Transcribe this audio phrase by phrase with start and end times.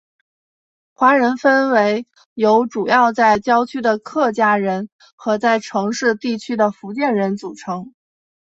[0.93, 7.93] 华人分为由主要在郊区的客家人和在城市地区的福建人组成。